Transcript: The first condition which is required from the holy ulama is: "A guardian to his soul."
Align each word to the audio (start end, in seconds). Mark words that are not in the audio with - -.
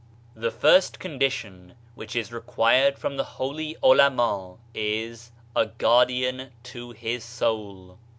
The 0.33 0.49
first 0.49 0.97
condition 0.97 1.75
which 1.93 2.15
is 2.15 2.33
required 2.33 2.97
from 2.97 3.17
the 3.17 3.23
holy 3.23 3.77
ulama 3.83 4.57
is: 4.73 5.29
"A 5.55 5.67
guardian 5.67 6.49
to 6.63 6.89
his 6.89 7.23
soul." 7.23 7.99